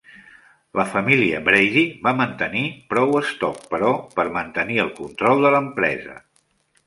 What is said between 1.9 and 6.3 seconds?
va mantenir prou estoc, però, per mantenir el control de l'empresa.